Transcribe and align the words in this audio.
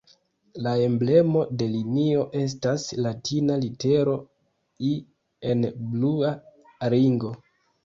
La 0.67 0.71
emblemo 0.85 1.43
de 1.61 1.67
linio 1.73 2.23
estas 2.39 2.87
latina 3.07 3.59
litero 3.67 4.17
"I" 4.91 4.91
en 5.53 5.71
blua 5.95 6.35
ringo. 6.99 7.35